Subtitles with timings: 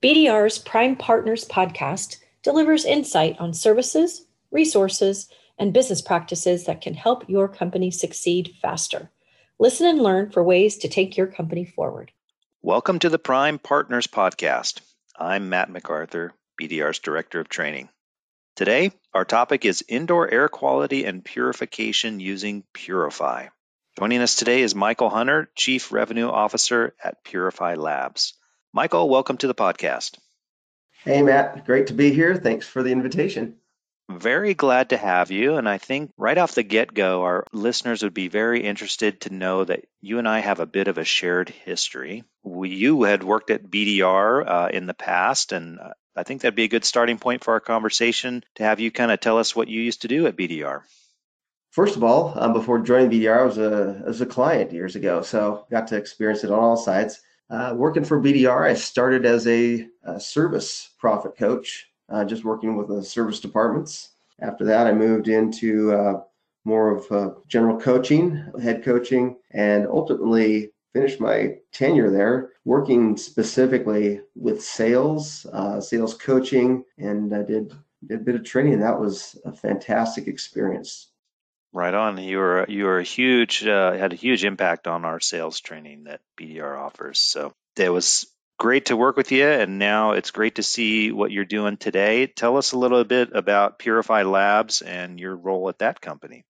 [0.00, 5.28] BDR's Prime Partners podcast delivers insight on services, resources,
[5.58, 9.10] and business practices that can help your company succeed faster.
[9.58, 12.12] Listen and learn for ways to take your company forward.
[12.62, 14.82] Welcome to the Prime Partners Podcast.
[15.18, 17.88] I'm Matt MacArthur, BDR's Director of Training.
[18.54, 23.48] Today, our topic is indoor air quality and purification using PuriFi.
[23.98, 28.37] Joining us today is Michael Hunter, Chief Revenue Officer at PuriFi Labs.
[28.78, 30.18] Michael, welcome to the podcast.
[31.02, 31.66] Hey, Matt.
[31.66, 32.36] Great to be here.
[32.36, 33.56] Thanks for the invitation.
[34.08, 35.56] Very glad to have you.
[35.56, 39.34] And I think right off the get go, our listeners would be very interested to
[39.34, 42.22] know that you and I have a bit of a shared history.
[42.44, 46.54] We, you had worked at BDR uh, in the past, and uh, I think that'd
[46.54, 49.56] be a good starting point for our conversation to have you kind of tell us
[49.56, 50.82] what you used to do at BDR.
[51.72, 55.22] First of all, um, before joining BDR, I was a, as a client years ago,
[55.22, 57.20] so got to experience it on all sides.
[57.50, 62.76] Uh, working for BDR, I started as a, a service profit coach, uh, just working
[62.76, 64.10] with the service departments.
[64.40, 66.20] After that, I moved into uh,
[66.64, 74.20] more of uh, general coaching, head coaching, and ultimately finished my tenure there working specifically
[74.34, 77.72] with sales, uh, sales coaching, and I did,
[78.06, 78.78] did a bit of training.
[78.78, 81.12] That was a fantastic experience.
[81.72, 82.18] Right on.
[82.18, 86.04] You were you were a huge uh, had a huge impact on our sales training
[86.04, 87.18] that BDR offers.
[87.18, 88.26] So it was
[88.58, 92.26] great to work with you, and now it's great to see what you're doing today.
[92.26, 96.44] Tell us a little bit about PuriFi Labs and your role at that company.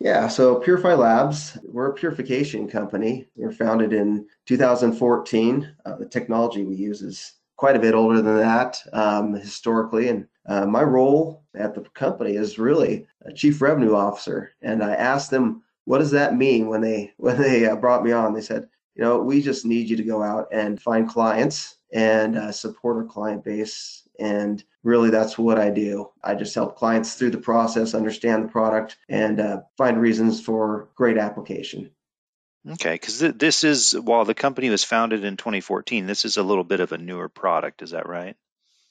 [0.00, 3.26] Yeah, so PuriFi Labs, we're a purification company.
[3.34, 5.76] We were founded in 2014.
[5.84, 10.28] Uh, the technology we use is quite a bit older than that um, historically, and
[10.48, 15.30] uh, my role at the company is really a chief revenue officer, and I asked
[15.30, 18.68] them, "What does that mean?" When they when they uh, brought me on, they said,
[18.94, 22.96] "You know, we just need you to go out and find clients and uh, support
[22.96, 26.10] our client base." And really, that's what I do.
[26.24, 30.88] I just help clients through the process, understand the product, and uh, find reasons for
[30.96, 31.90] great application.
[32.68, 36.42] Okay, because th- this is while the company was founded in 2014, this is a
[36.42, 37.82] little bit of a newer product.
[37.82, 38.36] Is that right?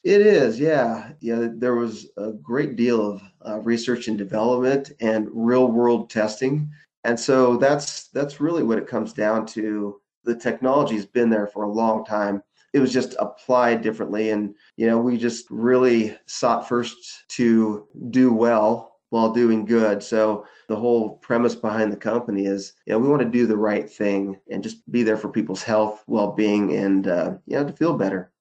[0.04, 1.12] It is, yeah.
[1.20, 6.72] Yeah, there was a great deal of uh, research and development and real world testing.
[7.04, 10.02] And so that's that's really what it comes down to.
[10.24, 12.42] The technology's been there for a long time.
[12.74, 18.34] It was just applied differently and you know, we just really sought first to do
[18.34, 20.02] well while doing good.
[20.04, 23.58] So the whole premise behind the company is, you know, we want to do the
[23.58, 27.74] right thing and just be there for people's health, well-being, and uh, you know, to
[27.74, 28.32] feel better.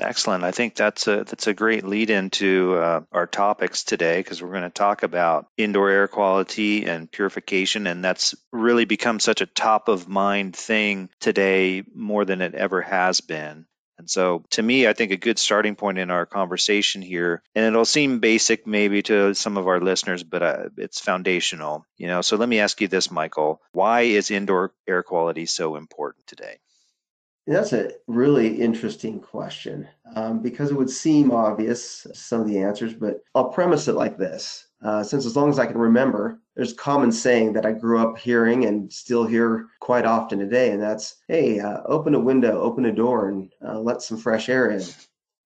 [0.00, 0.44] Excellent.
[0.44, 4.50] I think that's a that's a great lead into uh, our topics today because we're
[4.50, 9.46] going to talk about indoor air quality and purification, and that's really become such a
[9.46, 13.66] top of mind thing today more than it ever has been.
[13.98, 17.66] And so, to me, I think a good starting point in our conversation here, and
[17.66, 21.84] it'll seem basic maybe to some of our listeners, but uh, it's foundational.
[21.98, 25.76] You know, so let me ask you this, Michael: Why is indoor air quality so
[25.76, 26.56] important today?
[27.50, 32.94] That's a really interesting question um, because it would seem obvious, some of the answers,
[32.94, 34.68] but I'll premise it like this.
[34.84, 37.98] Uh, since as long as I can remember, there's a common saying that I grew
[37.98, 42.60] up hearing and still hear quite often today, and that's, hey, uh, open a window,
[42.60, 44.82] open a door, and uh, let some fresh air in.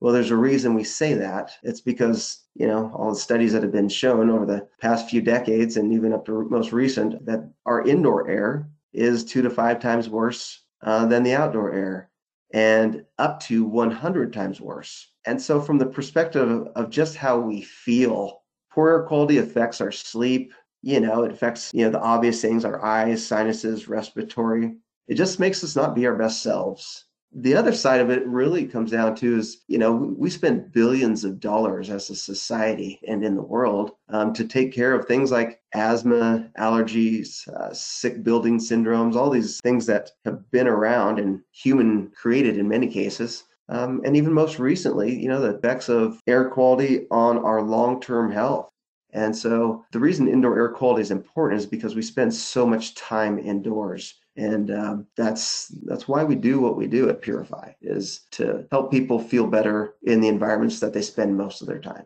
[0.01, 1.53] Well, there's a reason we say that.
[1.63, 5.23] It's because, you know, all the studies that have been shown over the past few
[5.23, 9.81] decades and even up to most recent that our indoor air is two to five
[9.81, 12.11] times worse uh, than the outdoor air
[12.53, 15.13] and up to 100 times worse.
[15.27, 19.93] And so, from the perspective of just how we feel, poor air quality affects our
[19.93, 20.53] sleep.
[20.83, 24.77] You know, it affects, you know, the obvious things our eyes, sinuses, respiratory.
[25.09, 27.07] It just makes us not be our best selves
[27.37, 31.25] the other side of it really comes down to is you know we spend billions
[31.25, 35.33] of dollars as a society and in the world um, to take care of things
[35.33, 41.41] like asthma allergies uh, sick building syndromes all these things that have been around and
[41.51, 43.45] human created in many cases.
[43.71, 48.31] Um, and even most recently you know the effects of air quality on our long-term
[48.31, 48.71] health.
[49.13, 52.95] And so the reason indoor air quality is important is because we spend so much
[52.95, 58.27] time indoors and um, that's that's why we do what we do at PuriFi is
[58.33, 62.05] to help people feel better in the environments that they spend most of their time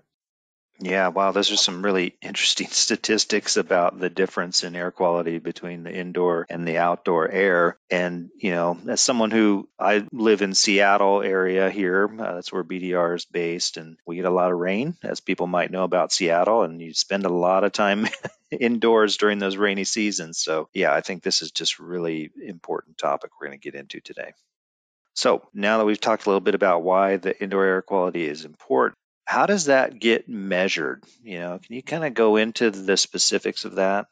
[0.80, 5.82] yeah, wow, those are some really interesting statistics about the difference in air quality between
[5.82, 7.78] the indoor and the outdoor air.
[7.90, 12.64] And, you know, as someone who I live in Seattle area here, uh, that's where
[12.64, 16.12] BDR is based, and we get a lot of rain, as people might know about
[16.12, 18.06] Seattle, and you spend a lot of time
[18.50, 20.38] indoors during those rainy seasons.
[20.38, 24.00] So, yeah, I think this is just really important topic we're going to get into
[24.00, 24.32] today.
[25.14, 28.44] So now that we've talked a little bit about why the indoor air quality is
[28.44, 28.96] important,
[29.28, 31.04] how does that get measured?
[31.22, 34.06] You know, can you kind of go into the specifics of that?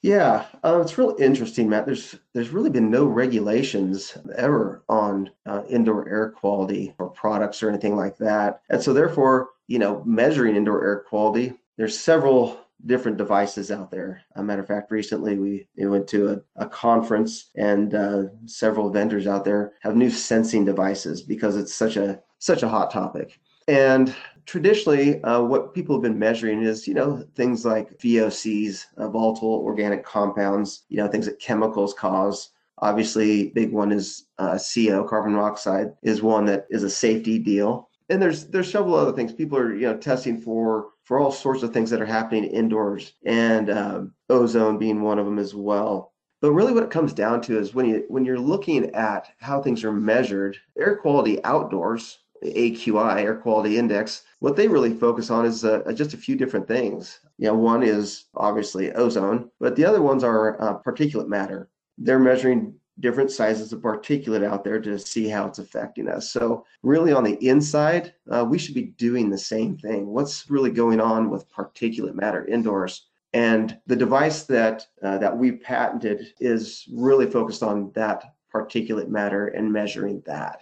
[0.00, 1.86] Yeah, uh, it's really interesting, Matt.
[1.86, 7.68] There's there's really been no regulations ever on uh, indoor air quality or products or
[7.68, 13.18] anything like that, and so therefore, you know, measuring indoor air quality, there's several different
[13.18, 14.22] devices out there.
[14.36, 18.90] A matter of fact, recently we, we went to a, a conference and uh, several
[18.90, 23.40] vendors out there have new sensing devices because it's such a such a hot topic.
[23.66, 24.14] And
[24.46, 29.62] traditionally, uh, what people have been measuring is, you know, things like VOCs, uh, volatile
[29.64, 32.50] organic compounds, you know, things that chemicals cause.
[32.78, 37.88] Obviously, big one is uh, CO, carbon monoxide, is one that is a safety deal.
[38.10, 39.32] And there's there's several other things.
[39.32, 43.14] People are you know testing for for all sorts of things that are happening indoors,
[43.24, 46.12] and um, ozone being one of them as well.
[46.42, 49.62] But really, what it comes down to is when you when you're looking at how
[49.62, 55.46] things are measured, air quality outdoors AQI, air quality index, what they really focus on
[55.46, 57.20] is uh, just a few different things.
[57.38, 61.68] You know, one is obviously ozone, but the other ones are uh, particulate matter.
[61.98, 66.30] They're measuring different sizes of particulate out there to see how it's affecting us.
[66.30, 70.06] So, really, on the inside, uh, we should be doing the same thing.
[70.06, 73.06] What's really going on with particulate matter indoors?
[73.32, 78.22] And the device that uh, that we patented is really focused on that
[78.54, 80.60] particulate matter and measuring that.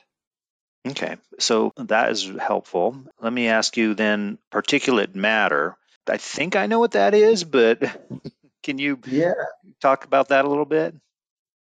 [0.87, 3.01] Okay, so that is helpful.
[3.21, 5.77] Let me ask you then particulate matter.
[6.09, 7.81] I think I know what that is, but
[8.65, 9.35] can you yeah.
[9.81, 10.95] talk about that a little bit?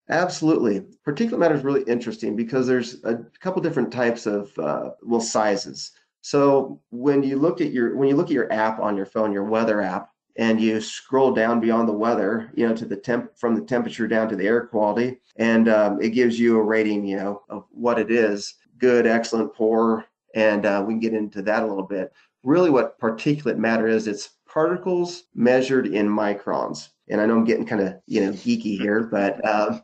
[0.10, 0.86] Absolutely.
[1.06, 5.92] Particulate matter is really interesting because there's a couple different types of uh, well sizes.
[6.22, 9.34] So when you look at your when you look at your app on your phone,
[9.34, 13.38] your weather app, and you scroll down beyond the weather, you know, to the temp
[13.38, 17.06] from the temperature down to the air quality, and um, it gives you a rating,
[17.06, 21.42] you know, of what it is good, excellent, poor, and uh, we can get into
[21.44, 22.12] that a little bit.
[22.44, 26.90] Really, what particulate matter is, it's particles measured in microns.
[27.10, 29.80] And I know I'm getting kind of you know geeky here, but uh,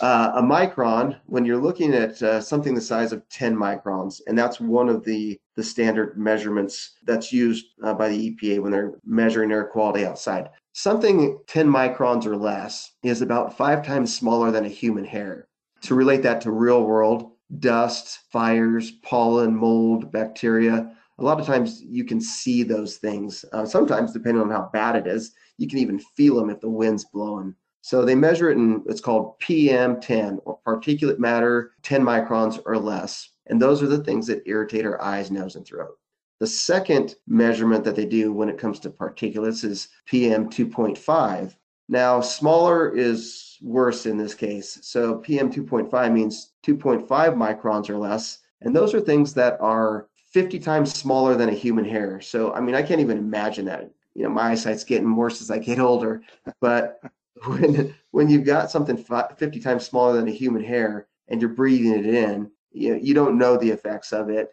[0.00, 4.36] uh, a micron, when you're looking at uh, something the size of 10 microns, and
[4.36, 8.98] that's one of the the standard measurements that's used uh, by the EPA when they're
[9.04, 10.50] measuring air quality outside.
[10.72, 15.48] Something 10 microns or less is about five times smaller than a human hair.
[15.82, 20.94] To relate that to real world, dust, fires, pollen, mold, bacteria.
[21.18, 23.44] A lot of times you can see those things.
[23.52, 26.70] Uh, sometimes, depending on how bad it is, you can even feel them if the
[26.70, 27.54] wind's blowing.
[27.80, 33.30] So they measure it in it's called PM10 or particulate matter 10 microns or less.
[33.46, 35.96] And those are the things that irritate our eyes, nose, and throat.
[36.40, 41.54] The second measurement that they do when it comes to particulates is PM 2.5.
[41.88, 44.78] Now, smaller is worse in this case.
[44.82, 48.38] So PM 2.5 means 2.5 microns or less.
[48.60, 52.20] And those are things that are 50 times smaller than a human hair.
[52.20, 53.90] So, I mean, I can't even imagine that.
[54.14, 56.22] You know, my eyesight's getting worse as I get older.
[56.60, 57.00] But
[57.46, 61.92] when when you've got something 50 times smaller than a human hair and you're breathing
[61.92, 64.52] it in, you, know, you don't know the effects of it.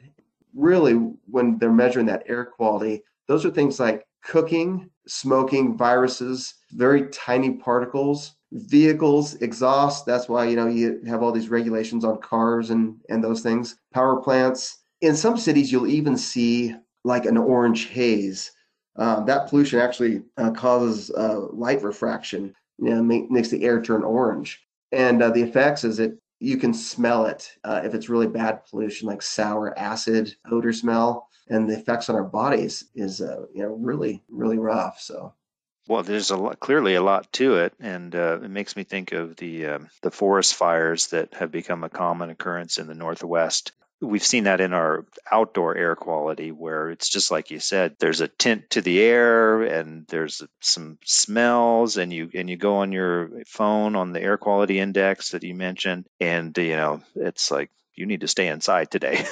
[0.54, 7.08] Really, when they're measuring that air quality, those are things like cooking, smoking, viruses, very
[7.10, 10.06] tiny particles, vehicles, exhaust.
[10.06, 13.78] That's why you know you have all these regulations on cars and and those things.
[13.94, 14.84] Power plants.
[15.02, 18.52] In some cities, you'll even see like an orange haze.
[18.98, 22.56] Um, that pollution actually uh, causes uh, light refraction.
[22.78, 24.62] You know, make, makes the air turn orange.
[24.92, 28.66] And uh, the effects is it you can smell it uh, if it's really bad
[28.70, 33.62] pollution, like sour acid odor smell and the effects on our bodies is uh, you
[33.62, 35.00] know really really rough.
[35.00, 35.34] So.
[35.88, 39.12] Well, there's a lot, clearly a lot to it, and uh, it makes me think
[39.12, 43.72] of the um, the forest fires that have become a common occurrence in the Northwest.
[44.02, 47.96] We've seen that in our outdoor air quality, where it's just like you said.
[48.00, 52.78] There's a tint to the air, and there's some smells, and you and you go
[52.78, 57.52] on your phone on the air quality index that you mentioned, and you know it's
[57.52, 59.26] like you need to stay inside today.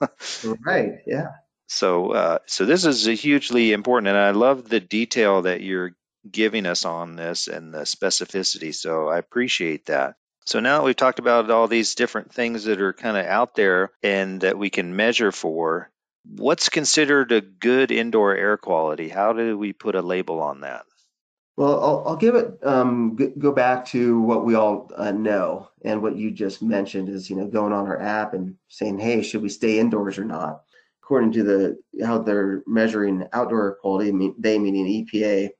[0.64, 1.00] right.
[1.06, 1.32] Yeah.
[1.66, 5.92] So, uh, so this is hugely important, and I love the detail that you're
[6.30, 8.74] giving us on this and the specificity.
[8.74, 10.16] So, I appreciate that.
[10.48, 13.54] So now that we've talked about all these different things that are kind of out
[13.54, 15.90] there and that we can measure for,
[16.24, 19.10] what's considered a good indoor air quality?
[19.10, 20.86] How do we put a label on that?
[21.58, 26.00] Well, I'll, I'll give it um, go back to what we all uh, know, and
[26.00, 29.42] what you just mentioned is you know going on our app and saying, hey, should
[29.42, 30.62] we stay indoors or not?
[31.02, 35.50] According to the how they're measuring outdoor air quality, they meaning EPA,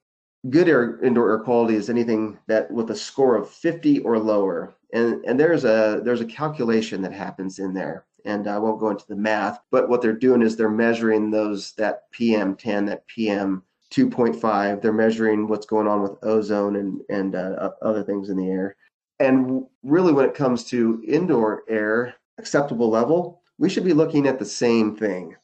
[0.51, 4.77] good air indoor air quality is anything that with a score of 50 or lower.
[4.93, 8.91] and and there's a there's a calculation that happens in there and I won't go
[8.91, 13.65] into the math, but what they're doing is they're measuring those that PM10, that PM
[13.91, 14.83] 2.5.
[14.83, 18.77] They're measuring what's going on with ozone and and uh, other things in the air.
[19.21, 24.39] And really, when it comes to indoor air acceptable level, we should be looking at
[24.39, 25.35] the same thing.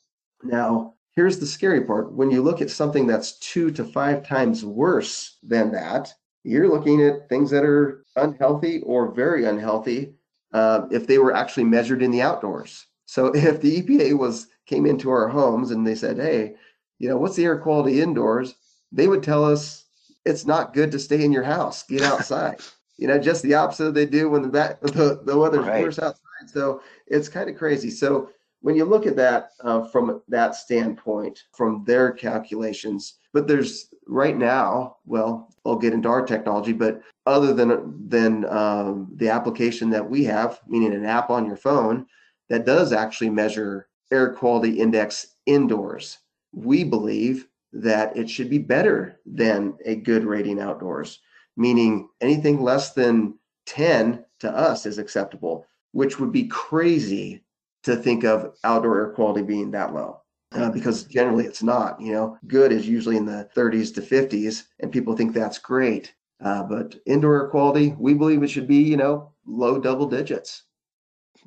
[0.43, 4.65] Now, here's the scary part: when you look at something that's two to five times
[4.65, 6.13] worse than that,
[6.45, 10.15] you're looking at things that are unhealthy or very unhealthy
[10.53, 12.87] uh, if they were actually measured in the outdoors.
[13.07, 16.55] So if the EPA was came into our homes and they said, "Hey,
[16.99, 18.55] you know, what's the air quality indoors?"
[18.93, 19.85] They would tell us
[20.25, 21.83] it's not good to stay in your house.
[21.83, 22.61] Get outside.
[22.97, 25.83] you know, just the opposite they do when the back, the, the weather's right.
[25.83, 26.21] worse outside.
[26.47, 27.91] So it's kind of crazy.
[27.91, 33.89] So when you look at that uh, from that standpoint, from their calculations, but there's
[34.07, 39.91] right now, well, I'll get into our technology, but other than than um, the application
[39.91, 42.07] that we have, meaning an app on your phone
[42.49, 46.19] that does actually measure air quality index indoors,
[46.55, 51.21] we believe that it should be better than a good rating outdoors,
[51.57, 57.43] meaning anything less than 10 to us is acceptable, which would be crazy
[57.83, 60.21] to think of outdoor air quality being that low
[60.55, 62.01] uh, because generally it's not.
[62.01, 66.15] You know, good is usually in the 30s to 50s, and people think that's great.
[66.43, 70.63] Uh, but indoor air quality, we believe it should be, you know, low double digits.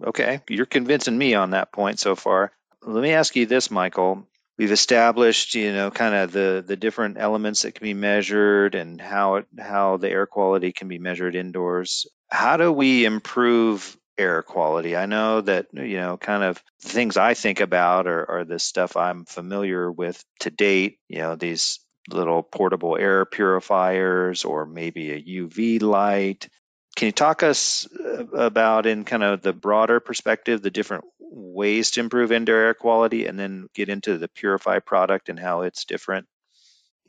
[0.04, 2.52] Okay, you're convincing me on that point so far.
[2.84, 4.28] Let me ask you this, Michael.
[4.58, 9.00] We've established, you know, kind of the the different elements that can be measured and
[9.00, 12.08] how how the air quality can be measured indoors.
[12.30, 14.96] How do we improve air quality.
[14.96, 18.60] I know that, you know, kind of the things I think about are, are the
[18.60, 25.12] stuff I'm familiar with to date, you know, these little portable air purifiers or maybe
[25.12, 26.48] a UV light.
[26.96, 31.04] Can you talk us uh, about in kind of the broader perspective, the different
[31.38, 35.62] ways to improve indoor air quality and then get into the PuriFi product and how
[35.62, 36.28] it's different?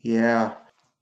[0.03, 0.55] Yeah,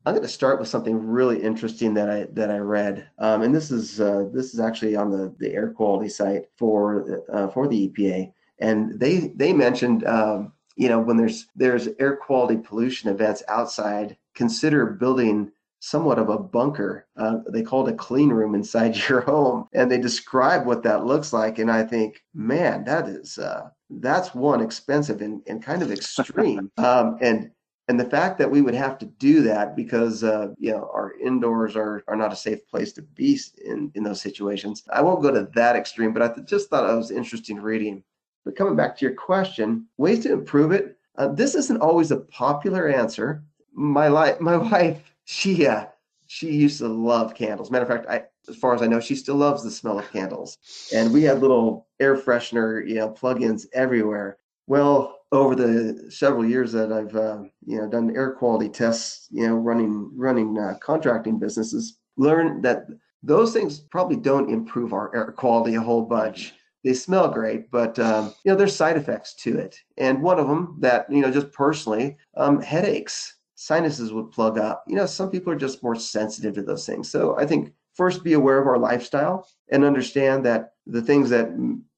[0.06, 3.54] I'm going to start with something really interesting that I that I read, um, and
[3.54, 7.66] this is uh, this is actually on the, the air quality site for uh, for
[7.66, 13.10] the EPA, and they they mentioned um, you know when there's there's air quality pollution
[13.10, 17.06] events outside, consider building somewhat of a bunker.
[17.16, 21.04] Uh, they call it a clean room inside your home, and they describe what that
[21.04, 21.58] looks like.
[21.58, 26.70] And I think, man, that is uh, that's one expensive and, and kind of extreme.
[26.78, 27.50] um, and
[27.88, 31.14] and the fact that we would have to do that because uh, you know our
[31.22, 34.82] indoors are are not a safe place to be in in those situations.
[34.92, 38.02] I won't go to that extreme, but I th- just thought it was interesting reading.
[38.44, 40.96] But coming back to your question, ways to improve it.
[41.18, 43.42] Uh, this isn't always a popular answer.
[43.72, 45.86] My life, my wife, she uh,
[46.26, 47.70] she used to love candles.
[47.70, 50.10] Matter of fact, I, as far as I know, she still loves the smell of
[50.10, 50.58] candles.
[50.94, 54.38] And we had little air freshener, you know, plugins everywhere.
[54.66, 59.46] Well, over the several years that I've uh, you know done air quality tests, you
[59.46, 62.86] know, running running uh, contracting businesses, learned that
[63.22, 66.54] those things probably don't improve our air quality a whole bunch.
[66.84, 70.46] They smell great, but um, you know there's side effects to it, and one of
[70.46, 74.84] them that you know just personally, um, headaches, sinuses would plug up.
[74.86, 77.10] You know, some people are just more sensitive to those things.
[77.10, 81.48] So I think first be aware of our lifestyle and understand that the things that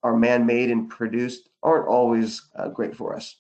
[0.03, 3.37] are man-made and produced aren't always uh, great for us.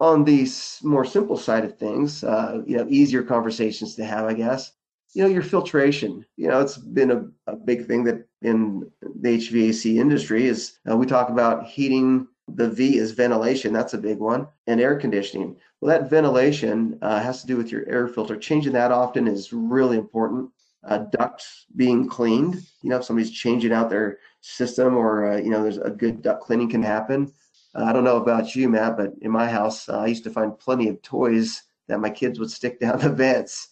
[0.00, 0.46] On the
[0.82, 4.72] more simple side of things, uh, you know, easier conversations to have, I guess.
[5.14, 6.26] You know, your filtration.
[6.36, 10.96] You know, it's been a, a big thing that in the HVAC industry is uh,
[10.96, 12.26] we talk about heating.
[12.48, 13.72] The V is ventilation.
[13.72, 15.56] That's a big one, and air conditioning.
[15.84, 18.38] Well, that ventilation uh, has to do with your air filter.
[18.38, 20.50] Changing that often is really important.
[20.82, 22.54] Uh, ducts being cleaned.
[22.80, 26.20] You know, if somebody's changing out their system or uh, you know there's a good
[26.20, 27.32] duct cleaning can happen
[27.74, 30.28] uh, i don't know about you matt but in my house uh, i used to
[30.28, 33.70] find plenty of toys that my kids would stick down the vents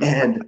[0.00, 0.42] and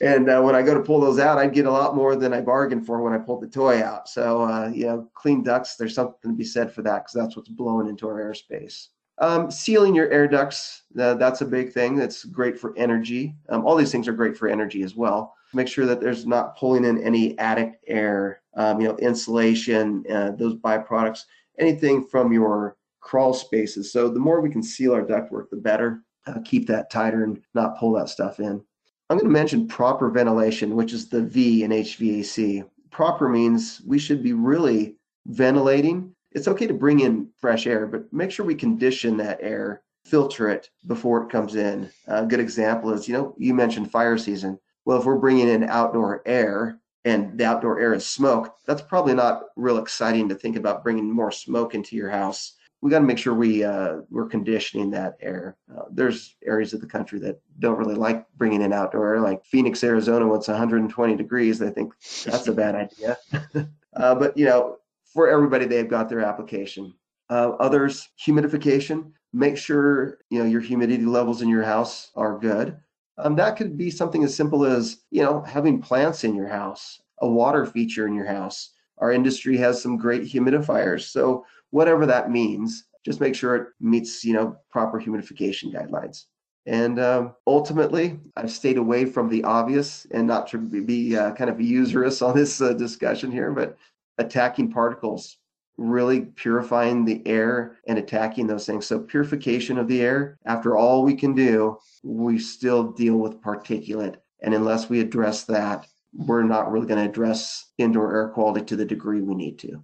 [0.00, 2.32] and uh, when i go to pull those out i'd get a lot more than
[2.32, 5.74] i bargained for when i pulled the toy out so uh, you know clean ducts
[5.74, 8.86] there's something to be said for that because that's what's blowing into our airspace
[9.20, 13.64] um, sealing your air ducts uh, that's a big thing that's great for energy um,
[13.64, 16.84] all these things are great for energy as well make sure that there's not pulling
[16.84, 21.24] in any attic air, um, you know, insulation, uh, those byproducts,
[21.58, 23.92] anything from your crawl spaces.
[23.92, 26.02] So the more we can seal our ductwork, the better.
[26.26, 28.62] Uh, keep that tighter and not pull that stuff in.
[29.08, 32.62] I'm going to mention proper ventilation, which is the V in HVAC.
[32.90, 34.96] Proper means we should be really
[35.26, 36.14] ventilating.
[36.32, 40.48] It's okay to bring in fresh air, but make sure we condition that air, filter
[40.48, 41.90] it before it comes in.
[42.06, 45.64] A good example is, you know, you mentioned fire season well, if we're bringing in
[45.64, 50.56] outdoor air, and the outdoor air is smoke, that's probably not real exciting to think
[50.56, 52.56] about bringing more smoke into your house.
[52.82, 55.56] We got to make sure we uh, we're conditioning that air.
[55.72, 59.44] Uh, there's areas of the country that don't really like bringing in outdoor air, like
[59.44, 61.58] Phoenix, Arizona, when it's 120 degrees.
[61.58, 61.92] They think
[62.24, 63.16] that's a bad idea.
[63.94, 64.78] uh, but you know,
[65.12, 66.94] for everybody, they've got their application.
[67.28, 69.12] Uh, others, humidification.
[69.32, 72.76] Make sure you know your humidity levels in your house are good.
[73.22, 77.00] Um, that could be something as simple as, you know, having plants in your house,
[77.20, 78.70] a water feature in your house.
[78.98, 81.02] Our industry has some great humidifiers.
[81.02, 86.24] So whatever that means, just make sure it meets, you know, proper humidification guidelines.
[86.66, 91.50] And um, ultimately, I've stayed away from the obvious and not to be uh, kind
[91.50, 93.76] of usurious on this uh, discussion here, but
[94.20, 95.36] attacking particles
[95.80, 98.86] really purifying the air and attacking those things.
[98.86, 104.16] So, purification of the air, after all we can do, we still deal with particulate.
[104.42, 108.76] And unless we address that, we're not really going to address indoor air quality to
[108.76, 109.82] the degree we need to.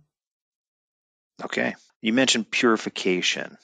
[1.43, 1.75] Okay.
[2.01, 3.57] You mentioned purification.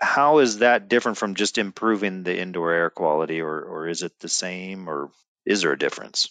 [0.00, 4.12] How is that different from just improving the indoor air quality, or, or is it
[4.20, 5.10] the same, or
[5.44, 6.28] is there a difference?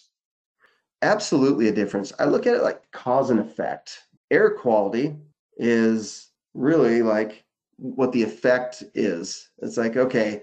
[1.02, 2.12] Absolutely a difference.
[2.18, 4.04] I look at it like cause and effect.
[4.30, 5.16] Air quality
[5.58, 7.44] is really like
[7.76, 9.50] what the effect is.
[9.58, 10.42] It's like, okay,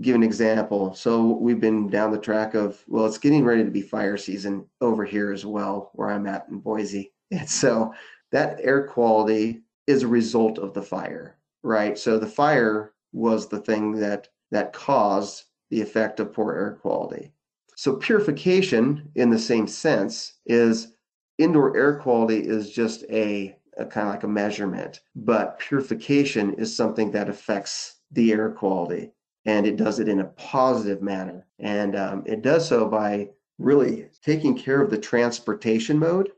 [0.00, 0.94] give an example.
[0.94, 4.66] So we've been down the track of, well, it's getting ready to be fire season
[4.80, 7.12] over here as well, where I'm at in Boise.
[7.32, 7.92] And so
[8.30, 11.98] that air quality is a result of the fire, right?
[11.98, 17.32] So the fire was the thing that that caused the effect of poor air quality.
[17.76, 20.94] So purification in the same sense is
[21.36, 23.54] indoor air quality is just a
[23.90, 29.12] kind of like a measurement, but purification is something that affects the air quality
[29.44, 31.46] and it does it in a positive manner.
[31.58, 33.28] And um, it does so by
[33.58, 36.30] really taking care of the transportation mode.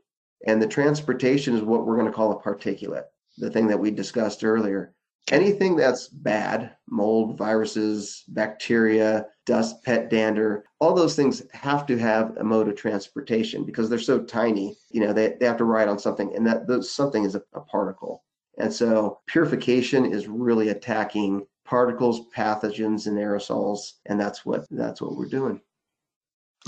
[0.45, 3.05] And the transportation is what we're going to call a particulate,
[3.37, 4.93] the thing that we discussed earlier
[5.31, 12.37] anything that's bad mold viruses bacteria dust pet dander all those things have to have
[12.37, 15.87] a mode of transportation because they're so tiny you know they, they have to ride
[15.87, 18.23] on something and that those, something is a, a particle.
[18.59, 25.15] And so purification is really attacking particles pathogens and aerosols and that's what that's what
[25.15, 25.61] we're doing.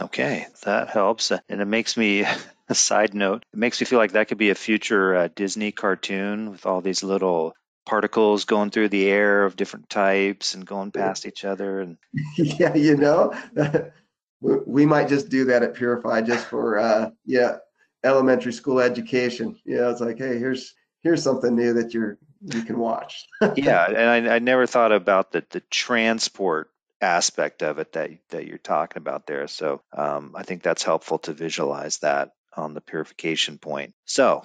[0.02, 2.26] Okay that helps and it makes me
[2.67, 5.72] a side note it makes me feel like that could be a future uh, disney
[5.72, 7.54] cartoon with all these little
[7.86, 11.98] particles going through the air of different types and going past each other and
[12.38, 13.34] yeah you know
[14.41, 17.58] we might just do that at PuriFi just for uh yeah
[18.04, 19.58] elementary school education.
[19.65, 23.26] Yeah it's like hey here's here's something new that you're you can watch.
[23.56, 28.46] Yeah and I, I never thought about the the transport aspect of it that that
[28.46, 29.48] you're talking about there.
[29.48, 33.94] So um, i think that's helpful to visualize that on the purification point.
[34.06, 34.44] So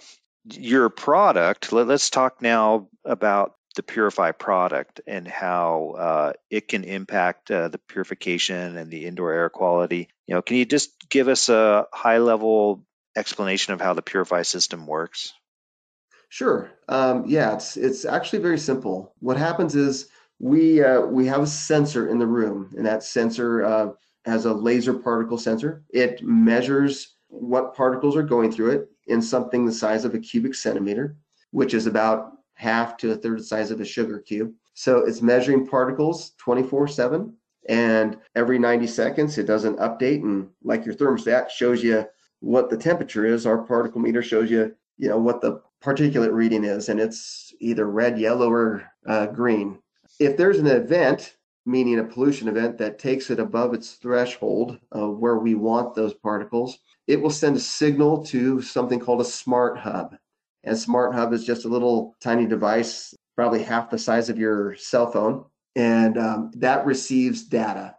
[0.52, 6.84] your product, let, us talk now about the PuriFi product and how uh, it can
[6.84, 10.08] impact uh, the purification and the indoor air quality.
[10.26, 12.84] You know, can you just give us a high level
[13.16, 15.32] explanation of how the PuriFi system works?
[16.28, 16.72] Sure.
[16.88, 19.14] Um, yeah, it's it's actually very simple.
[19.20, 20.08] What happens is
[20.40, 23.88] we uh, we have a sensor in the room, and that sensor uh,
[24.24, 25.84] has a laser particle sensor.
[25.90, 30.54] It measures what particles are going through it in something the size of a cubic
[30.54, 31.16] centimeter,
[31.50, 34.52] which is about half to a third the size of a sugar cube.
[34.74, 37.34] So it's measuring particles 24 7.
[37.68, 40.22] And every 90 seconds, it does an update.
[40.22, 42.04] And like your thermostat shows you
[42.40, 46.64] what the temperature is, our particle meter shows you, you know, what the particulate reading
[46.64, 46.88] is.
[46.88, 49.78] And it's either red, yellow, or uh, green.
[50.20, 55.38] If there's an event, meaning a pollution event that takes it above its threshold where
[55.38, 60.16] we want those particles, it will send a signal to something called a smart hub.
[60.64, 64.74] And smart hub is just a little tiny device, probably half the size of your
[64.76, 65.44] cell phone.
[65.76, 67.94] And um, that receives data.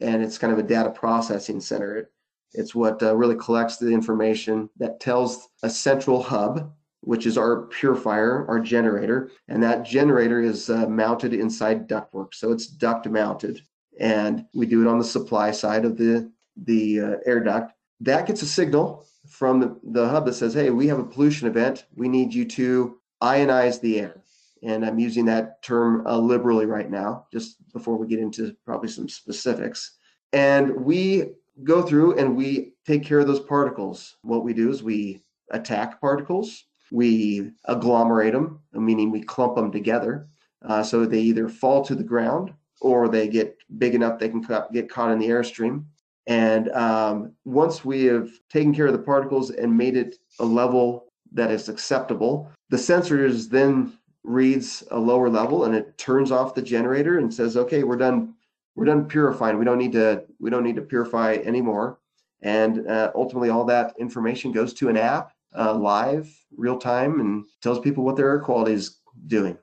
[0.00, 1.96] And it's kind of a data processing center.
[1.96, 2.06] It,
[2.52, 7.62] it's what uh, really collects the information that tells a central hub, which is our
[7.66, 9.30] purifier, our generator.
[9.48, 12.34] And that generator is uh, mounted inside ductwork.
[12.34, 13.62] So it's duct mounted.
[13.98, 17.72] And we do it on the supply side of the, the uh, air duct
[18.04, 21.48] that gets a signal from the, the hub that says, hey, we have a pollution
[21.48, 21.86] event.
[21.94, 24.22] We need you to ionize the air.
[24.62, 28.88] And I'm using that term uh, liberally right now, just before we get into probably
[28.88, 29.96] some specifics.
[30.32, 34.16] And we go through and we take care of those particles.
[34.22, 40.28] What we do is we attack particles, we agglomerate them, meaning we clump them together.
[40.66, 44.44] Uh, so they either fall to the ground or they get big enough they can
[44.72, 45.84] get caught in the airstream
[46.26, 51.06] And um, once we have taken care of the particles and made it a level
[51.32, 56.62] that is acceptable, the sensors then reads a lower level and it turns off the
[56.62, 58.34] generator and says, okay, we're done.
[58.74, 59.58] We're done purifying.
[59.58, 60.24] We don't need to.
[60.40, 62.00] We don't need to purify anymore.
[62.42, 67.44] And uh, ultimately, all that information goes to an app, uh, live, real time, and
[67.62, 69.56] tells people what their air quality is doing.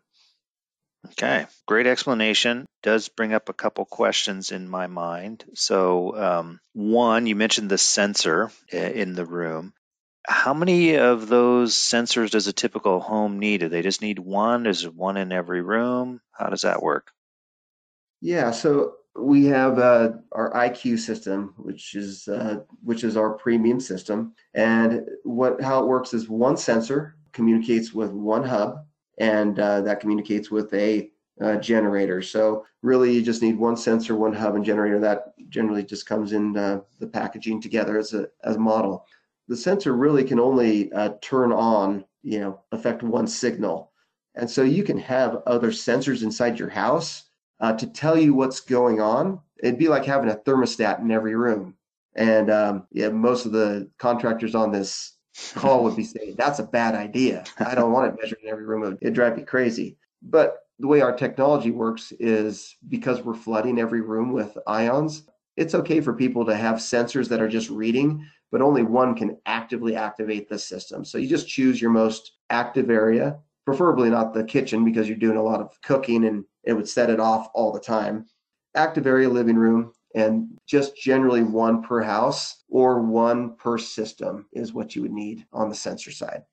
[1.08, 2.66] Okay, great explanation.
[2.84, 5.44] Does bring up a couple questions in my mind.
[5.56, 9.74] So, um, one, you mentioned the sensor in the room.
[10.28, 13.62] How many of those sensors does a typical home need?
[13.62, 14.68] Do they just need one?
[14.68, 16.22] Is it one in every room?
[16.32, 17.12] How does that work?
[18.22, 23.80] Yeah, so we have uh, our IQ system, which is uh, which is our premium
[23.80, 28.86] system, and what how it works is one sensor communicates with one hub,
[29.22, 31.10] and uh, that communicates with a
[31.42, 32.22] uh, generator.
[32.22, 35.00] So really, you just need one sensor, one hub, and generator.
[35.00, 39.06] That generally just comes in uh, the packaging together as a as a model
[39.52, 43.92] the sensor really can only uh, turn on, you know, affect one signal.
[44.36, 47.26] And so you can have other sensors inside your house
[47.60, 49.42] uh, to tell you what's going on.
[49.62, 51.76] It'd be like having a thermostat in every room.
[52.16, 55.18] And um, yeah, most of the contractors on this
[55.56, 57.44] call would be saying, that's a bad idea.
[57.60, 58.98] I don't want it measured in every room.
[59.02, 59.98] It'd drive me crazy.
[60.22, 65.24] But the way our technology works is because we're flooding every room with ions,
[65.58, 69.38] it's okay for people to have sensors that are just reading, but only one can
[69.46, 71.06] actively activate the system.
[71.06, 75.38] So you just choose your most active area, preferably not the kitchen because you're doing
[75.38, 78.26] a lot of cooking and it would set it off all the time.
[78.76, 84.74] Active area, living room, and just generally one per house or one per system is
[84.74, 86.44] what you would need on the sensor side.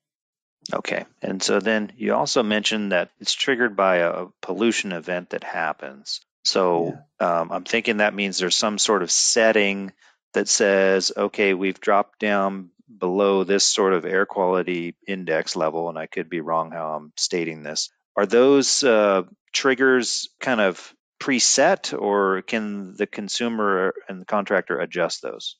[0.73, 1.05] Okay.
[1.21, 6.21] And so then you also mentioned that it's triggered by a pollution event that happens.
[6.43, 7.39] So yeah.
[7.39, 9.91] um, I'm thinking that means there's some sort of setting
[10.33, 15.97] that says, okay, we've dropped down below this sort of air quality index level, and
[15.97, 17.89] I could be wrong how I'm stating this.
[18.15, 25.21] Are those uh, triggers kind of preset, or can the consumer and the contractor adjust
[25.21, 25.57] those?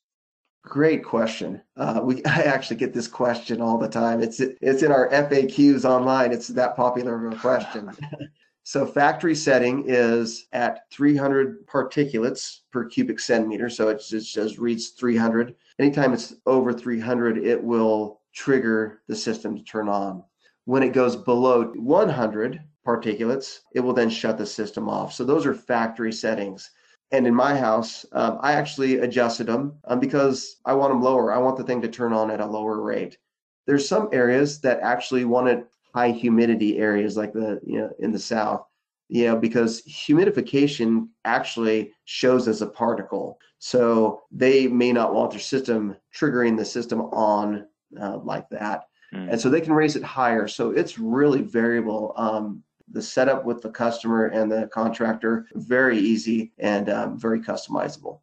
[0.63, 1.62] Great question.
[1.78, 4.22] Uh, we I actually get this question all the time.
[4.22, 6.32] It's it's in our FAQs online.
[6.32, 7.91] It's that popular of a question.
[8.69, 13.67] So factory setting is at 300 particulates per cubic centimeter.
[13.67, 15.56] So it just, just reads 300.
[15.80, 20.24] Anytime it's over 300, it will trigger the system to turn on.
[20.65, 25.13] When it goes below 100 particulates, it will then shut the system off.
[25.13, 26.72] So those are factory settings.
[27.12, 31.34] And in my house, um, I actually adjusted them um, because I want them lower.
[31.34, 33.18] I want the thing to turn on at a lower rate.
[33.65, 38.12] There's some areas that actually want it high humidity areas like the you know in
[38.12, 38.65] the south
[39.08, 45.39] you know because humidification actually shows as a particle so they may not want their
[45.39, 47.65] system triggering the system on
[48.00, 49.30] uh, like that mm.
[49.32, 53.62] and so they can raise it higher so it's really variable um, the setup with
[53.62, 58.19] the customer and the contractor very easy and um, very customizable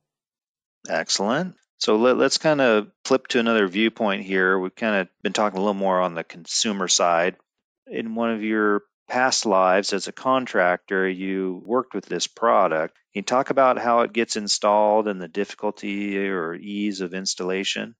[0.88, 4.58] excellent so let, us kind of flip to another viewpoint here.
[4.58, 7.36] We've kind of been talking a little more on the consumer side,
[7.86, 12.94] in one of your past lives as a contractor, you worked with this product.
[13.12, 17.94] Can you talk about how it gets installed and the difficulty or ease of installation?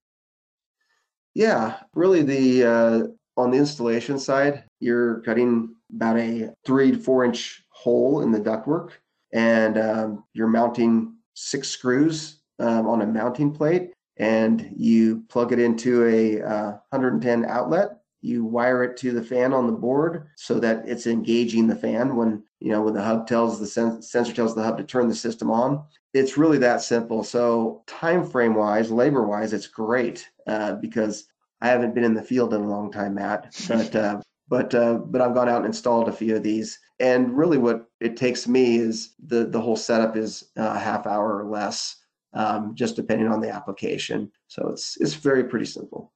[1.33, 3.03] Yeah, really the uh,
[3.37, 8.39] on the installation side, you're cutting about a three to four inch hole in the
[8.39, 8.91] ductwork,
[9.33, 15.59] and um, you're mounting six screws um, on a mounting plate, and you plug it
[15.59, 17.99] into a uh, 110 outlet.
[18.21, 22.15] You wire it to the fan on the board so that it's engaging the fan
[22.15, 25.07] when you know when the hub tells the sen- sensor tells the hub to turn
[25.07, 25.83] the system on.
[26.15, 27.23] It's really that simple.
[27.23, 31.27] So time frame wise labor wise it's great uh, because
[31.61, 34.95] i haven't been in the field in a long time matt but uh, but uh,
[34.95, 38.47] but i've gone out and installed a few of these and really what it takes
[38.47, 41.95] me is the the whole setup is a half hour or less
[42.33, 46.11] um, just depending on the application so it's it's very pretty simple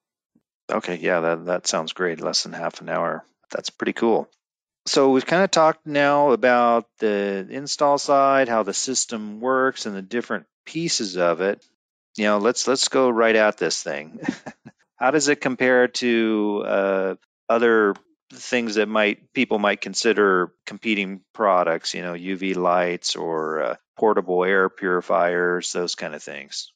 [0.71, 2.21] Okay, yeah, that that sounds great.
[2.21, 3.25] Less than half an hour.
[3.51, 4.29] That's pretty cool.
[4.85, 9.95] So we've kind of talked now about the install side, how the system works, and
[9.95, 11.63] the different pieces of it.
[12.17, 14.19] You know, let's let's go right at this thing.
[15.01, 17.15] how does it compare to uh,
[17.49, 17.95] other
[18.31, 21.95] things that might people might consider competing products?
[21.95, 26.71] You know, UV lights or uh, portable air purifiers, those kind of things.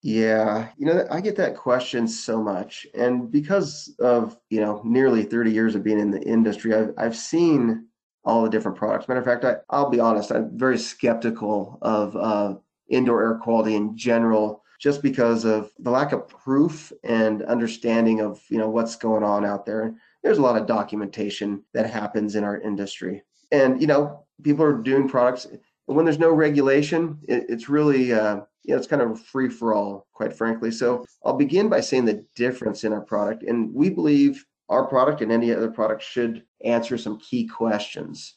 [0.00, 2.86] Yeah, you know, I get that question so much.
[2.94, 7.16] And because of, you know, nearly 30 years of being in the industry, I've, I've
[7.16, 7.88] seen
[8.24, 9.08] all the different products.
[9.08, 12.54] Matter of fact, I, I'll be honest, I'm very skeptical of uh,
[12.88, 18.40] indoor air quality in general just because of the lack of proof and understanding of
[18.48, 19.94] you know what's going on out there.
[20.22, 23.22] There's a lot of documentation that happens in our industry.
[23.50, 25.46] And you know people are doing products
[25.86, 29.74] when there's no regulation it, it's really uh, you know it's kind of free for
[29.74, 30.70] all quite frankly.
[30.70, 35.22] So i'll begin by saying the difference in our product and we believe our product
[35.22, 38.36] and any other product should answer some key questions.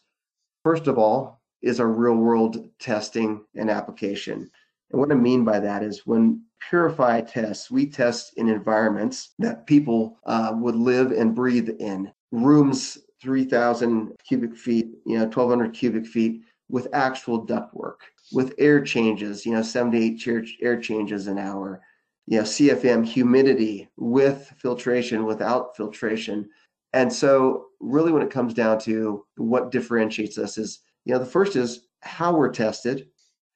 [0.63, 4.49] First of all is our real world testing and application
[4.91, 9.65] and what I mean by that is when PuriFi tests, we test in environments that
[9.65, 12.11] people uh, would live and breathe in.
[12.31, 17.97] Rooms 3,000 cubic feet, you know, 1,200 cubic feet with actual ductwork,
[18.31, 20.27] with air changes, you know, 78
[20.61, 21.81] air changes an hour,
[22.27, 26.49] you know, CFM humidity with filtration, without filtration.
[26.93, 31.25] And so, really, when it comes down to what differentiates us, is, you know, the
[31.25, 33.07] first is how we're tested,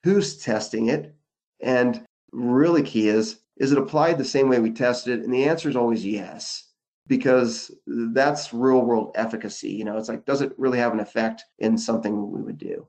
[0.03, 1.15] who's testing it,
[1.61, 5.23] and really key is is it applied the same way we tested it?
[5.23, 6.67] And the answer is always yes,
[7.07, 9.69] because that's real world efficacy.
[9.69, 12.87] You know, it's like, does it really have an effect in something we would do?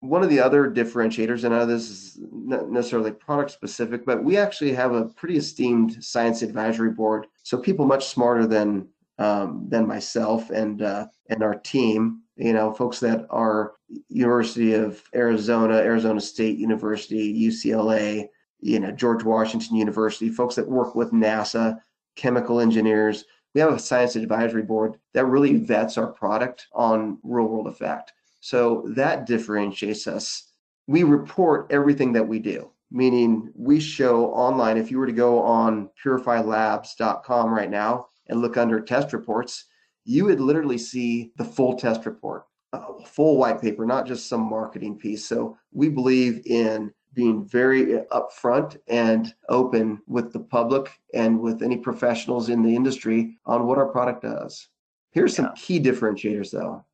[0.00, 4.22] One of the other differentiators, and I know this is not necessarily product specific, but
[4.22, 7.26] we actually have a pretty esteemed science advisory board.
[7.42, 8.88] So people much smarter than
[9.18, 12.23] um, than myself and uh, and our team.
[12.36, 13.74] You know, folks that are
[14.08, 18.28] University of Arizona, Arizona State University, UCLA,
[18.60, 21.78] you know, George Washington University, folks that work with NASA,
[22.16, 23.24] chemical engineers.
[23.54, 28.12] We have a science advisory board that really vets our product on real world effect.
[28.40, 30.50] So that differentiates us.
[30.86, 34.76] We report everything that we do, meaning we show online.
[34.76, 39.66] If you were to go on purifylabs.com right now, and look under test reports,
[40.04, 44.42] you would literally see the full test report, a full white paper, not just some
[44.42, 45.26] marketing piece.
[45.26, 51.76] So we believe in being very upfront and open with the public and with any
[51.76, 54.68] professionals in the industry on what our product does.
[55.12, 56.84] Here's some key differentiators though.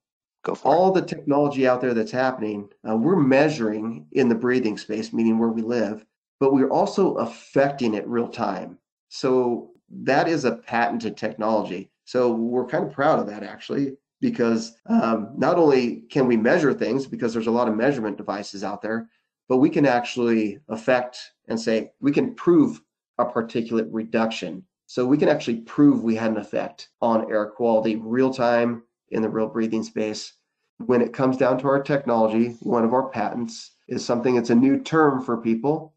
[0.42, 1.00] Go for All it.
[1.00, 5.50] the technology out there that's happening, uh, we're measuring in the breathing space, meaning where
[5.50, 6.04] we live,
[6.38, 8.78] but we're also affecting it real time.
[9.08, 11.89] So that is a patented technology.
[12.10, 16.74] So we're kind of proud of that actually, because um, not only can we measure
[16.74, 19.08] things because there's a lot of measurement devices out there,
[19.48, 22.82] but we can actually affect and say we can prove
[23.18, 24.64] a particulate reduction.
[24.86, 29.22] So we can actually prove we had an effect on air quality real time in
[29.22, 30.32] the real breathing space.
[30.78, 34.54] When it comes down to our technology, one of our patents is something it's a
[34.56, 35.94] new term for people.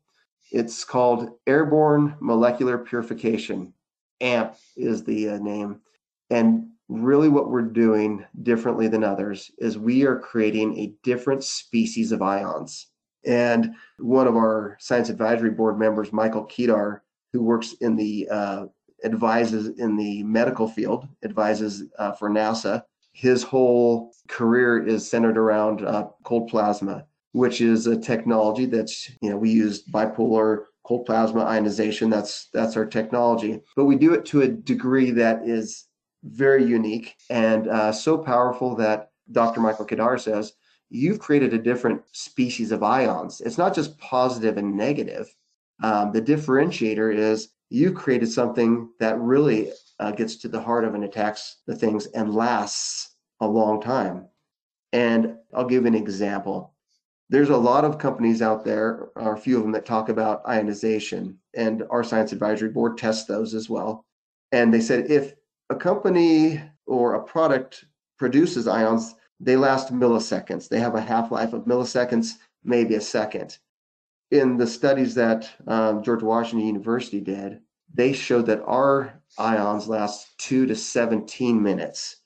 [0.51, 3.73] It's called airborne molecular purification.
[4.21, 5.81] AMP is the uh, name.
[6.29, 12.11] And really, what we're doing differently than others is we are creating a different species
[12.11, 12.87] of ions.
[13.25, 18.65] And one of our science advisory board members, Michael Kedar, who works in the uh,
[19.03, 22.83] advises in the medical field, advises uh, for NASA.
[23.13, 29.29] His whole career is centered around uh, cold plasma, which is a technology that's you
[29.29, 32.09] know we use bipolar cold plasma ionization.
[32.09, 35.85] That's that's our technology, but we do it to a degree that is
[36.23, 39.59] very unique and uh, so powerful that Dr.
[39.59, 40.53] Michael Kedar says
[40.89, 43.41] you've created a different species of ions.
[43.41, 45.33] It's not just positive and negative.
[45.81, 50.93] Um, the differentiator is you've created something that really uh, gets to the heart of
[50.93, 54.27] and attacks the things and lasts a long time.
[54.91, 56.73] And I'll give an example
[57.33, 60.47] there's a lot of companies out there, or a few of them that talk about
[60.47, 64.05] ionization, and our science advisory board tests those as well.
[64.51, 65.33] And they said if
[65.69, 67.85] a company or a product
[68.17, 70.69] produces ions, they last milliseconds.
[70.69, 73.57] They have a half life of milliseconds, maybe a second.
[74.31, 77.59] In the studies that um, George Washington University did,
[77.93, 82.17] they showed that our ions last two to 17 minutes.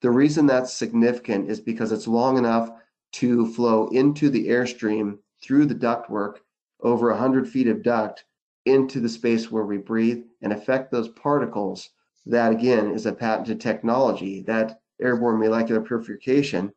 [0.00, 2.70] The reason that's significant is because it's long enough
[3.12, 6.36] to flow into the airstream through the ductwork
[6.82, 8.24] over 100 feet of duct
[8.64, 11.90] into the space where we breathe and affect those particles.
[12.26, 16.72] That again is a patented technology, that airborne molecular purification.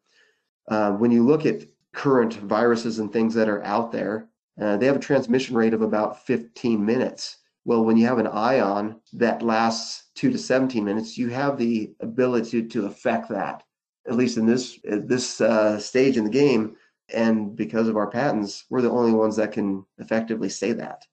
[0.68, 4.30] Uh, when you look at current viruses and things that are out there,
[4.62, 7.38] uh, they have a transmission rate of about 15 minutes.
[7.66, 11.94] Well, when you have an ion that lasts two to 17 minutes, you have the
[12.02, 13.64] ability to affect that
[14.08, 16.76] at least in this this uh, stage in the game.
[17.10, 21.04] And because of our patents, we're the only ones that can effectively say that.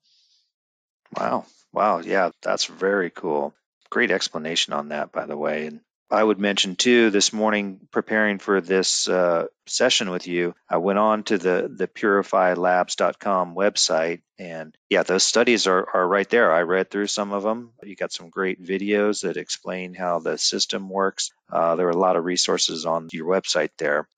[1.16, 1.46] Wow.
[1.72, 1.98] Wow.
[1.98, 3.54] Yeah, that's very cool.
[3.90, 5.66] Great explanation on that, by the way.
[5.66, 10.78] And I would mention too this morning, preparing for this uh, session with you, I
[10.78, 16.52] went on to the the purifylabs.com website, and yeah, those studies are are right there.
[16.52, 17.72] I read through some of them.
[17.84, 21.30] You got some great videos that explain how the system works.
[21.50, 24.08] Uh, there are a lot of resources on your website there.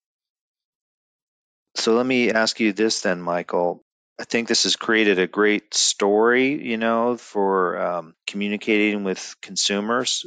[1.75, 3.85] So let me ask you this then, Michael.
[4.19, 10.27] I think this has created a great story, you know, for um, communicating with consumers.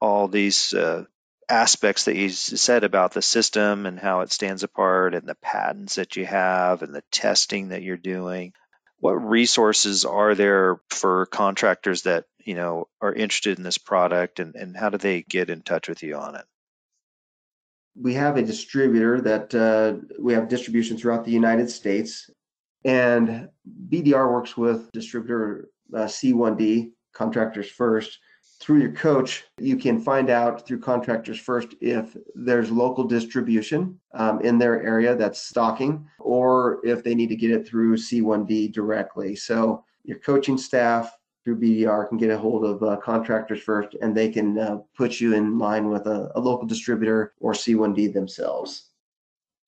[0.00, 1.04] All these uh,
[1.48, 5.96] aspects that you said about the system and how it stands apart and the patents
[5.96, 8.52] that you have and the testing that you're doing.
[8.98, 14.54] What resources are there for contractors that you know are interested in this product and,
[14.54, 16.44] and how do they get in touch with you on it?
[17.96, 22.30] We have a distributor that uh, we have distribution throughout the united states
[22.84, 23.48] and
[23.88, 28.18] bdr works with distributor uh, c1d contractors first
[28.60, 34.40] through your coach, you can find out through contractors first if there's local distribution um,
[34.40, 39.36] in their area that's stocking, or if they need to get it through C1D directly.
[39.36, 44.16] So your coaching staff through BDR can get a hold of uh, contractors first, and
[44.16, 48.92] they can uh, put you in line with a, a local distributor or C1D themselves.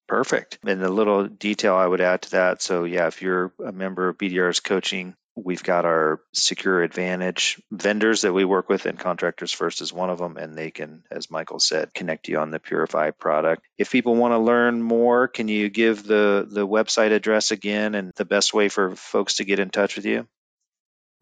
[0.08, 0.58] Perfect.
[0.64, 2.62] And a little detail I would add to that.
[2.62, 8.22] So, yeah, if you're a member of BDR's coaching We've got our Secure Advantage vendors
[8.22, 11.30] that we work with, and Contractors First is one of them, and they can, as
[11.30, 13.62] Michael said, connect you on the PuriFi product.
[13.76, 18.12] If people want to learn more, can you give the the website address again and
[18.16, 20.26] the best way for folks to get in touch with you?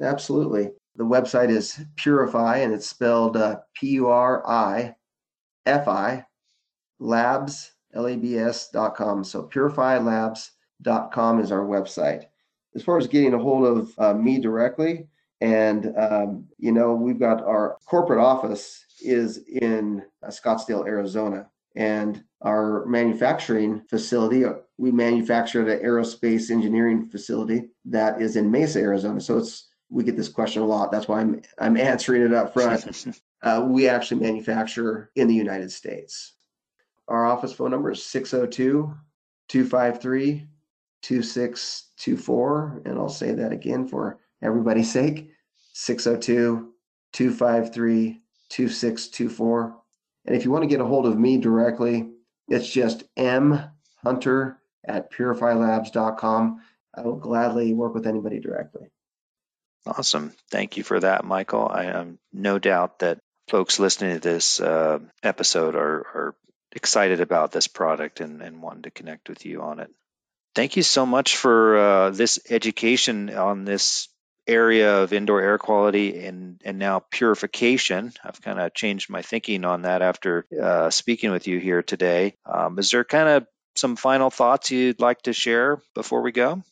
[0.00, 0.70] Absolutely.
[0.94, 4.94] The website is PuriFi, and it's spelled uh, P U R I
[5.66, 6.24] F I
[7.00, 9.24] labs L A B S dot com.
[9.24, 12.26] So purifilabs.com is our website
[12.74, 15.06] as far as getting a hold of uh, me directly,
[15.40, 22.22] and um, you know, we've got our corporate office is in uh, Scottsdale, Arizona, and
[22.42, 24.44] our manufacturing facility,
[24.76, 29.20] we manufacture at an aerospace engineering facility that is in Mesa, Arizona.
[29.20, 30.90] So it's we get this question a lot.
[30.90, 33.06] That's why I'm I'm answering it up front.
[33.42, 36.32] uh, we actually manufacture in the United States.
[37.08, 38.94] Our office phone number is 602
[39.48, 40.46] 253
[41.02, 42.82] 2624.
[42.86, 45.30] And I'll say that again for everybody's sake
[45.74, 46.72] 602
[47.12, 49.76] 253 2624.
[50.26, 52.08] And if you want to get a hold of me directly,
[52.48, 53.60] it's just m
[54.02, 56.60] hunter at purifilabs.com.
[56.96, 58.88] I will gladly work with anybody directly.
[59.86, 60.32] Awesome.
[60.50, 61.68] Thank you for that, Michael.
[61.70, 66.34] I am no doubt that folks listening to this uh, episode are, are
[66.74, 69.90] excited about this product and, and wanting to connect with you on it.
[70.54, 74.08] Thank you so much for uh, this education on this
[74.46, 78.12] area of indoor air quality and, and now purification.
[78.22, 82.34] I've kind of changed my thinking on that after uh, speaking with you here today.
[82.44, 86.62] Um, is there kind of some final thoughts you'd like to share before we go?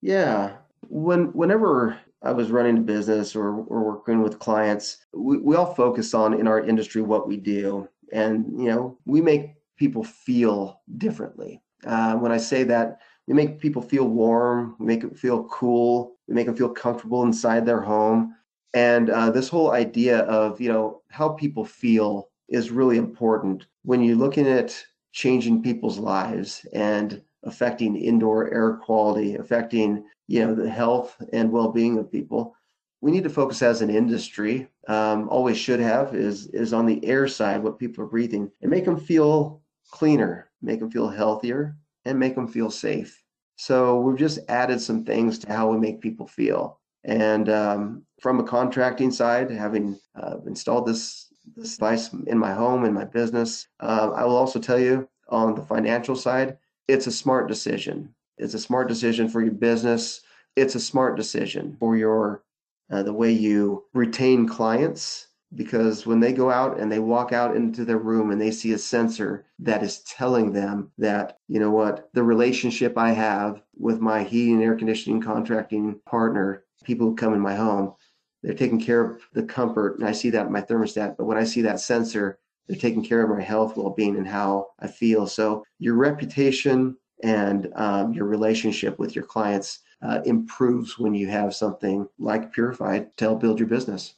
[0.00, 0.56] Yeah.
[0.88, 5.74] When whenever I was running a business or, or working with clients, we, we all
[5.74, 7.88] focus on in our industry what we do.
[8.12, 11.62] And, you know, we make people feel differently.
[11.86, 16.16] Uh, when I say that, we make people feel warm, we make them feel cool,
[16.28, 18.34] we make them feel comfortable inside their home.
[18.74, 24.02] And uh, this whole idea of, you know, how people feel is really important when
[24.02, 30.68] you're looking at changing people's lives and affecting indoor air quality, affecting, you know, the
[30.68, 32.55] health and well-being of people.
[33.00, 37.04] We need to focus as an industry, um, always should have, is is on the
[37.04, 41.76] air side, what people are breathing, and make them feel cleaner, make them feel healthier,
[42.04, 43.22] and make them feel safe.
[43.56, 46.80] So we've just added some things to how we make people feel.
[47.04, 52.84] And um, from a contracting side, having uh, installed this, this device in my home,
[52.84, 57.12] in my business, uh, I will also tell you on the financial side, it's a
[57.12, 58.14] smart decision.
[58.38, 60.22] It's a smart decision for your business.
[60.56, 62.42] It's a smart decision for your
[62.90, 67.56] uh, the way you retain clients because when they go out and they walk out
[67.56, 71.70] into their room and they see a sensor that is telling them that, you know
[71.70, 77.16] what, the relationship I have with my heating and air conditioning contracting partner, people who
[77.16, 77.94] come in my home,
[78.42, 79.98] they're taking care of the comfort.
[79.98, 81.16] And I see that in my thermostat.
[81.16, 84.26] But when I see that sensor, they're taking care of my health, well being, and
[84.26, 85.26] how I feel.
[85.26, 91.54] So your reputation and um, your relationship with your clients uh, improves when you have
[91.54, 94.14] something like Purified to help build your business.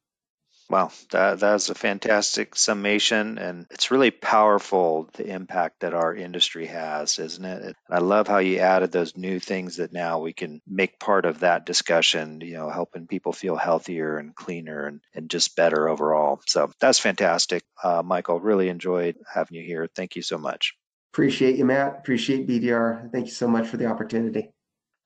[0.70, 6.66] Wow, that that's a fantastic summation, and it's really powerful the impact that our industry
[6.66, 7.76] has, isn't it?
[7.90, 11.40] I love how you added those new things that now we can make part of
[11.40, 12.42] that discussion.
[12.42, 16.42] You know, helping people feel healthier and cleaner and and just better overall.
[16.48, 18.40] So that's fantastic, uh, Michael.
[18.40, 19.88] Really enjoyed having you here.
[19.94, 20.77] Thank you so much.
[21.12, 21.98] Appreciate you, Matt.
[21.98, 23.10] Appreciate BDR.
[23.10, 24.50] Thank you so much for the opportunity.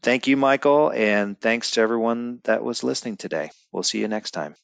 [0.03, 3.51] Thank you, Michael, and thanks to everyone that was listening today.
[3.71, 4.57] We'll see you next time.